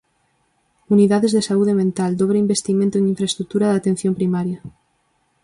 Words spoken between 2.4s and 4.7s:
investimento en infraestrutura da atención primaria.